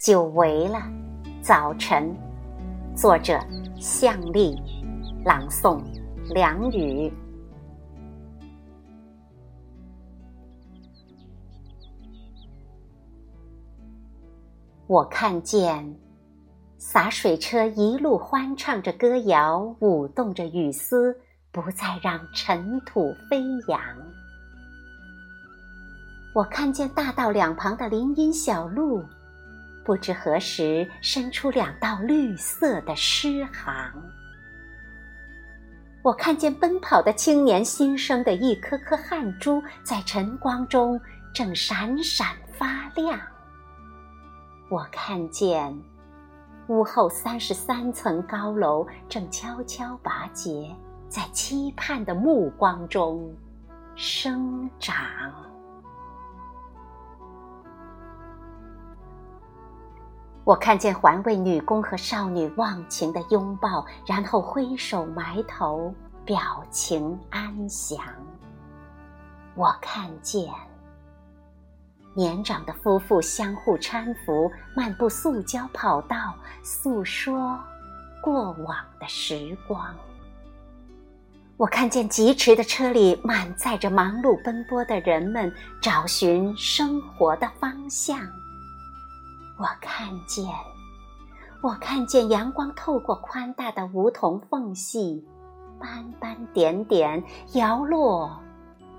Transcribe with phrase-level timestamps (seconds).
[0.00, 0.80] 久违了，
[1.42, 2.16] 早晨。
[2.96, 3.38] 作者：
[3.78, 4.56] 向丽，
[5.26, 5.78] 朗诵：
[6.32, 7.12] 梁雨。
[14.86, 15.94] 我看见
[16.78, 21.14] 洒水车一路欢唱着歌谣，舞动着雨丝，
[21.52, 23.78] 不再让尘土飞扬。
[26.34, 29.04] 我看见大道两旁的林荫小路，
[29.90, 33.92] 不知何时伸出两道绿色的诗行。
[36.00, 41.00] 我看见奔跑的青年心生的一颗颗汗珠，在晨光中
[41.34, 43.18] 正闪闪发亮。
[44.70, 45.76] 我看见
[46.68, 50.72] 屋后三十三层高楼正悄悄拔节，
[51.08, 53.28] 在期盼的目光中
[53.96, 54.94] 生长。
[60.44, 67.98] 我看见环卫女工和少女忘情的拥抱，然后挥手埋头，表情安详。
[69.54, 70.50] 我看见
[72.14, 77.56] 年长的夫妇相互搀扶，漫步塑胶跑道，诉说
[78.22, 79.94] 过往的时光。
[81.56, 88.18] 我看见疾驰的车里满载着忙碌奔波的人们，找寻生活的方向。
[89.60, 90.46] 我看见，
[91.60, 95.22] 我看见阳光透过宽大的梧桐缝隙，
[95.78, 98.40] 斑斑点点摇落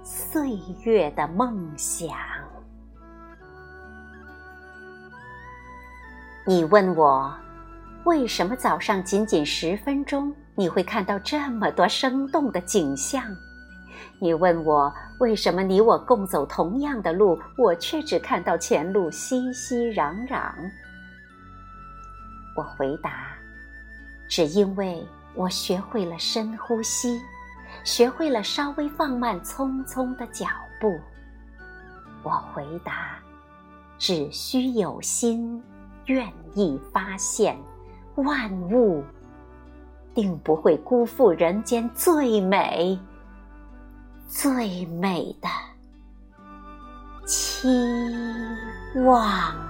[0.03, 2.09] 岁月的梦想。
[6.45, 7.33] 你问我，
[8.03, 13.23] 为什么早上仅仅十分钟，你会看到这么多生动的景象？
[14.23, 20.53] 你问我为什么你我共走同样的路，我却只看到前路熙熙攘攘？
[22.55, 23.29] 我回答：
[24.29, 27.19] 只因为我学会了深呼吸，
[27.83, 30.45] 学会了稍微放慢匆匆的脚
[30.79, 30.99] 步。
[32.21, 33.17] 我回答：
[33.97, 35.59] 只需有心，
[36.05, 37.57] 愿意发现，
[38.17, 39.03] 万物
[40.13, 42.99] 定不会辜负人间最美。
[44.31, 45.49] 最美的
[47.27, 47.67] 期
[49.05, 49.60] 望。